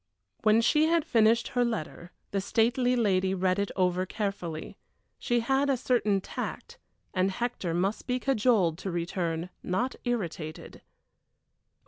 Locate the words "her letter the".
1.49-2.41